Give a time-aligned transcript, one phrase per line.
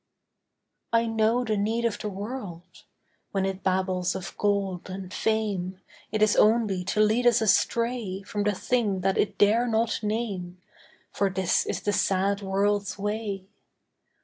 [0.91, 2.85] I know the need of the world.
[3.33, 5.79] When it babbles of gold and fame,
[6.11, 10.57] It is only to lead us astray From the thing that it dare not name,
[11.11, 13.45] For this is the sad world's way.